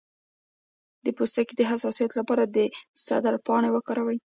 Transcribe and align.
د 1.05 1.07
پوستکي 1.17 1.53
د 1.57 1.61
حساسیت 1.71 2.11
لپاره 2.19 2.43
د 2.55 2.57
سدر 3.05 3.33
پاڼې 3.45 3.69
وکاروئ 3.73 4.17